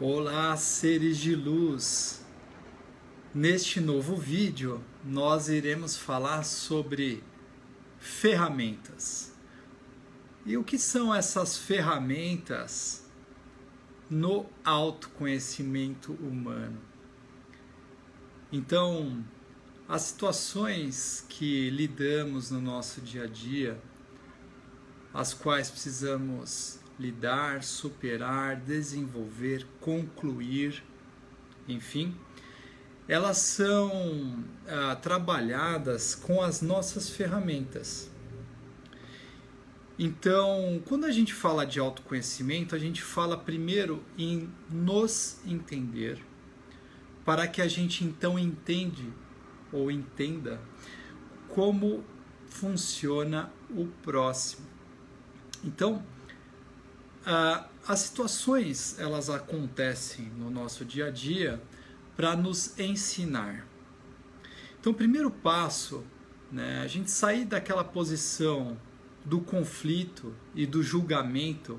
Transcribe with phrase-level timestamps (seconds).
[0.00, 2.24] Olá, seres de luz!
[3.34, 7.24] Neste novo vídeo, nós iremos falar sobre
[7.98, 9.32] ferramentas.
[10.46, 13.10] E o que são essas ferramentas
[14.08, 16.80] no autoconhecimento humano?
[18.52, 19.24] Então,
[19.88, 23.82] as situações que lidamos no nosso dia a dia,
[25.12, 30.82] as quais precisamos lidar, superar, desenvolver, concluir,
[31.66, 32.16] enfim,
[33.06, 38.10] elas são ah, trabalhadas com as nossas ferramentas.
[39.98, 46.24] Então, quando a gente fala de autoconhecimento, a gente fala primeiro em nos entender,
[47.24, 49.12] para que a gente então entende
[49.72, 50.60] ou entenda
[51.48, 52.04] como
[52.46, 54.66] funciona o próximo.
[55.64, 56.04] Então,
[57.86, 61.62] as situações elas acontecem no nosso dia a dia
[62.16, 63.66] para nos ensinar.
[64.80, 66.02] Então, o primeiro passo,
[66.50, 68.80] né, a gente sair daquela posição
[69.24, 71.78] do conflito e do julgamento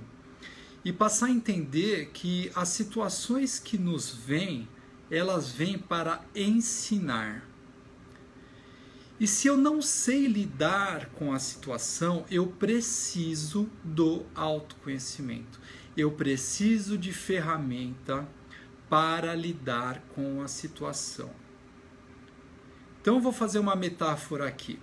[0.85, 4.67] e passar a entender que as situações que nos vêm,
[5.09, 7.48] elas vêm para ensinar.
[9.19, 15.59] E se eu não sei lidar com a situação, eu preciso do autoconhecimento.
[15.97, 18.27] Eu preciso de ferramenta
[18.89, 21.29] para lidar com a situação.
[23.01, 24.79] Então eu vou fazer uma metáfora aqui.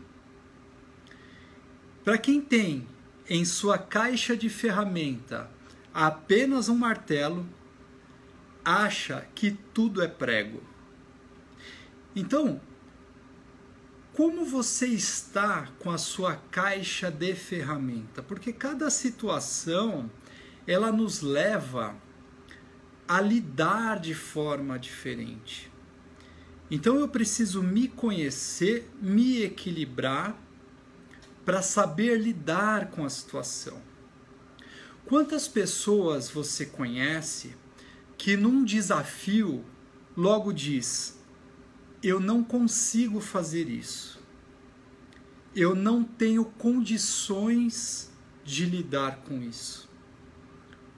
[2.05, 2.87] Para quem tem
[3.29, 5.51] em sua caixa de ferramenta
[5.93, 7.49] apenas um martelo,
[8.65, 10.63] acha que tudo é prego.
[12.15, 12.61] Então,
[14.17, 18.23] como você está com a sua caixa de ferramenta?
[18.23, 20.11] Porque cada situação
[20.67, 21.95] ela nos leva
[23.07, 25.71] a lidar de forma diferente.
[26.71, 30.35] Então eu preciso me conhecer, me equilibrar
[31.45, 33.83] para saber lidar com a situação.
[35.05, 37.55] Quantas pessoas você conhece
[38.17, 39.63] que num desafio
[40.17, 41.21] logo diz:
[42.07, 44.21] eu não consigo fazer isso.
[45.55, 48.13] Eu não tenho condições
[48.45, 49.89] de lidar com isso.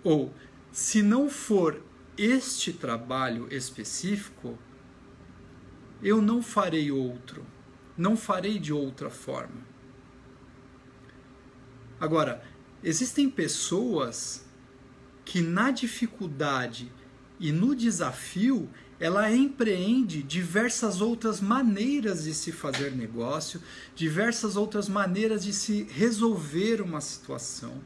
[0.04, 0.34] Ou,
[0.70, 1.82] se não for
[2.16, 4.58] este trabalho específico,
[6.02, 7.46] eu não farei outro.
[7.96, 9.66] Não farei de outra forma.
[11.98, 12.44] Agora,
[12.82, 14.46] existem pessoas
[15.24, 16.92] que na dificuldade
[17.40, 18.68] e no desafio
[19.00, 23.62] ela empreende diversas outras maneiras de se fazer negócio,
[23.94, 27.80] diversas outras maneiras de se resolver uma situação.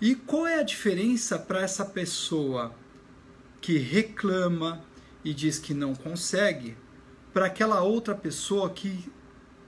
[0.00, 2.74] E qual é a diferença para essa pessoa
[3.60, 4.82] que reclama
[5.24, 6.76] e diz que não consegue,
[7.34, 9.10] para aquela outra pessoa que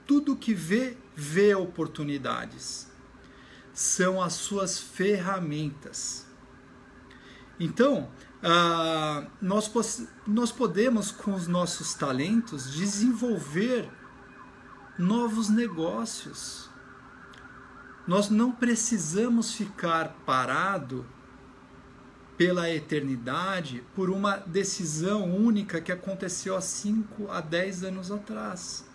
[0.07, 2.87] tudo que vê, vê oportunidades?
[3.73, 6.25] São as suas ferramentas.
[7.59, 8.09] Então,
[8.43, 9.71] ah, nós,
[10.27, 13.89] nós podemos, com os nossos talentos, desenvolver
[14.99, 16.69] novos negócios.
[18.05, 21.05] Nós não precisamos ficar parado
[22.37, 28.85] pela eternidade por uma decisão única que aconteceu há 5 a 10 anos atrás.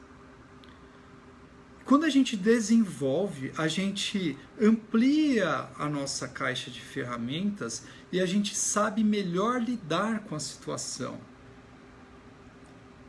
[1.89, 7.83] Quando a gente desenvolve, a gente amplia a nossa caixa de ferramentas
[8.13, 11.19] e a gente sabe melhor lidar com a situação.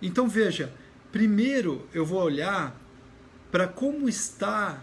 [0.02, 0.74] Então veja,
[1.12, 2.74] primeiro eu vou olhar
[3.52, 4.82] para como está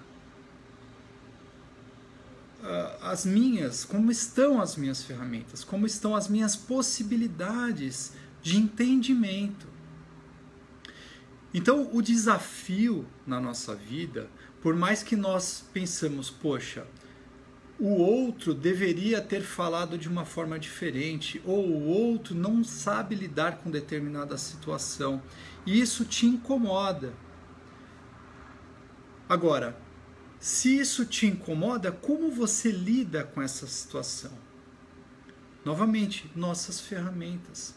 [2.61, 9.67] uh, as minhas, como estão as minhas ferramentas, como estão as minhas possibilidades de entendimento.
[11.57, 14.29] Então, o desafio na nossa vida,
[14.61, 16.87] por mais que nós pensamos, poxa,
[17.81, 23.57] o outro deveria ter falado de uma forma diferente, ou o outro não sabe lidar
[23.57, 25.23] com determinada situação,
[25.65, 27.15] e isso te incomoda.
[29.27, 29.81] Agora,
[30.39, 34.33] se isso te incomoda, como você lida com essa situação?
[35.65, 37.75] Novamente, nossas ferramentas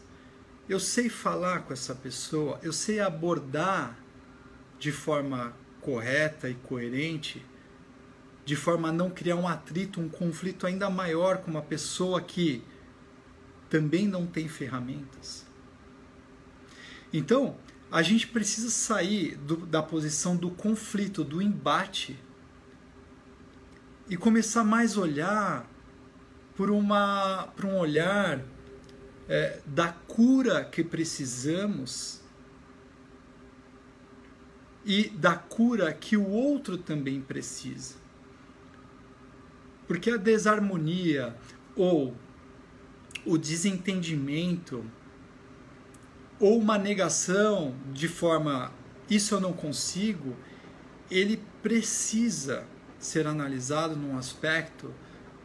[0.70, 3.98] eu sei falar com essa pessoa, eu sei abordar
[4.78, 5.52] de forma
[5.82, 7.44] correta e coerente,
[8.46, 12.64] de forma a não criar um atrito, um conflito ainda maior com uma pessoa que
[13.68, 15.44] também não tem ferramentas.
[17.12, 17.58] Então,
[17.92, 22.20] a gente precisa sair do, da posição do conflito, do embate,
[24.08, 25.70] e começar mais a olhar
[26.56, 28.44] por, uma, por um olhar
[29.30, 32.20] é, da cura que precisamos
[34.84, 37.96] e da cura que o outro também precisa.
[39.88, 41.36] Porque a desarmonia
[41.76, 42.16] ou
[43.26, 44.84] o desentendimento
[46.40, 48.74] ou uma negação de forma
[49.10, 50.36] isso eu não consigo,
[51.10, 52.66] ele precisa
[53.00, 54.94] ser analisado num aspecto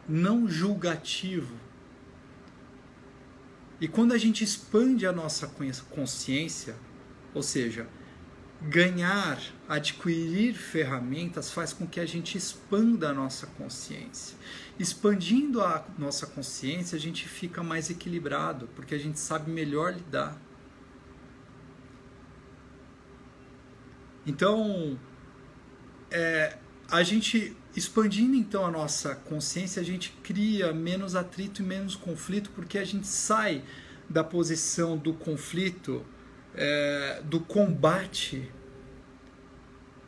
[0.07, 1.55] não julgativo.
[3.79, 5.47] E quando a gente expande a nossa
[5.89, 6.75] consciência,
[7.33, 7.87] ou seja,
[8.61, 14.37] ganhar, adquirir ferramentas faz com que a gente expanda a nossa consciência.
[14.79, 20.39] Expandindo a nossa consciência, a gente fica mais equilibrado, porque a gente sabe melhor lidar.
[24.25, 24.97] Então,
[26.09, 26.57] é,
[26.89, 32.49] a gente expandindo então a nossa consciência, a gente cria menos atrito e menos conflito,
[32.51, 33.63] porque a gente sai
[34.09, 36.05] da posição do conflito,
[36.53, 38.49] é, do combate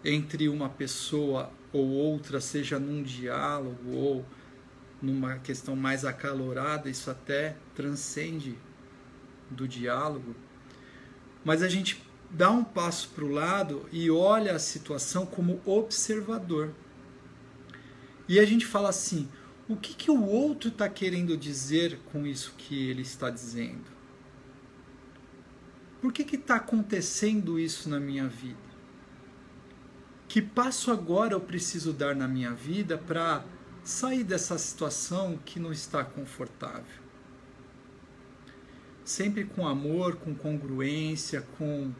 [0.04, 4.26] entre uma pessoa ou outra, seja num diálogo ou
[5.02, 8.58] numa questão mais acalorada, isso até transcende
[9.50, 10.36] do diálogo.
[11.44, 16.74] Mas a gente dá um passo para o lado e olha a situação como observador.
[18.28, 19.30] E a gente fala assim:
[19.68, 23.98] o que, que o outro está querendo dizer com isso que ele está dizendo?
[26.02, 28.68] Por que está acontecendo isso na minha vida?
[30.28, 33.44] Que passo agora eu preciso dar na minha vida para
[33.84, 37.08] sair dessa situação que não está confortável?
[39.04, 41.92] Sempre com amor, com congruência, com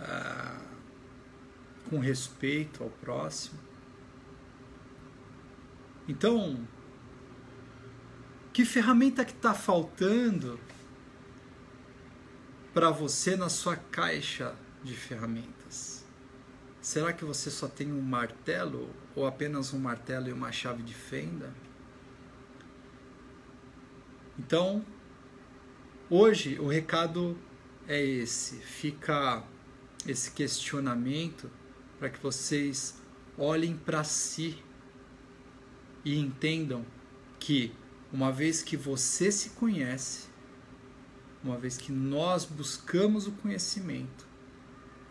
[0.00, 0.60] ah,
[1.88, 3.58] com respeito ao próximo.
[6.08, 6.66] Então,
[8.52, 10.58] que ferramenta que está faltando
[12.72, 16.04] para você na sua caixa de ferramentas?
[16.80, 20.94] Será que você só tem um martelo ou apenas um martelo e uma chave de
[20.94, 21.52] fenda?
[24.38, 24.84] Então,
[26.08, 27.38] hoje o recado
[27.86, 28.56] é esse.
[28.56, 29.44] Fica
[30.06, 31.50] esse questionamento
[31.98, 33.00] para que vocês
[33.36, 34.62] olhem para si
[36.04, 36.84] e entendam
[37.38, 37.72] que
[38.12, 40.28] uma vez que você se conhece,
[41.42, 44.26] uma vez que nós buscamos o conhecimento,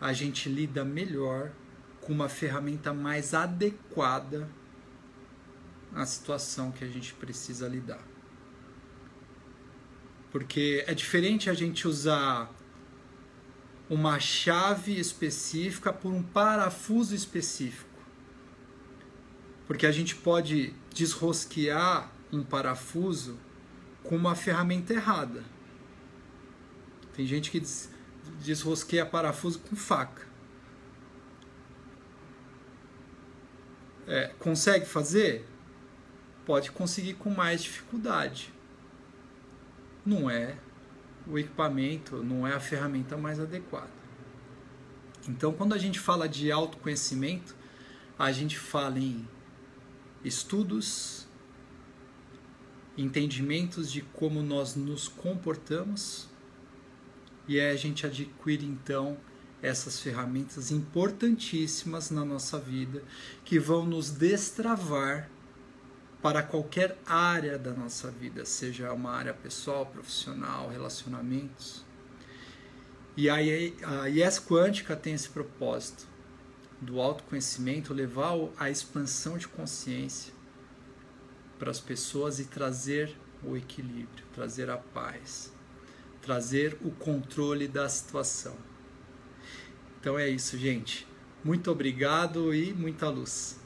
[0.00, 1.52] a gente lida melhor
[2.00, 4.48] com uma ferramenta mais adequada
[5.94, 8.04] à situação que a gente precisa lidar.
[10.30, 12.50] Porque é diferente a gente usar
[13.90, 17.90] uma chave específica por um parafuso específico.
[19.66, 23.36] Porque a gente pode desrosquear um parafuso
[24.04, 25.42] com uma ferramenta errada.
[27.14, 27.60] Tem gente que
[28.40, 30.24] desrosqueia parafuso com faca.
[34.06, 35.44] É, consegue fazer?
[36.46, 38.52] Pode conseguir com mais dificuldade.
[40.06, 40.56] Não é
[41.26, 43.90] o equipamento não é a ferramenta mais adequada.
[45.28, 47.54] Então, quando a gente fala de autoconhecimento,
[48.18, 49.28] a gente fala em
[50.24, 51.26] estudos,
[52.96, 56.28] entendimentos de como nós nos comportamos,
[57.46, 59.16] e aí a gente adquire então
[59.62, 63.02] essas ferramentas importantíssimas na nossa vida
[63.44, 65.30] que vão nos destravar
[66.22, 71.84] para qualquer área da nossa vida, seja uma área pessoal, profissional, relacionamentos.
[73.16, 76.06] E a IES Quântica tem esse propósito
[76.80, 80.32] do autoconhecimento, levar a expansão de consciência
[81.58, 85.52] para as pessoas e trazer o equilíbrio, trazer a paz,
[86.22, 88.56] trazer o controle da situação.
[90.00, 91.06] Então é isso, gente.
[91.44, 93.59] Muito obrigado e muita luz.